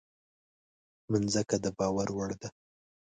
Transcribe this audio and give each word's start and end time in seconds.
مځکه 1.11 1.55
د 1.63 1.65
باور 1.77 2.07
وړ 2.17 2.31
ده. 2.41 2.49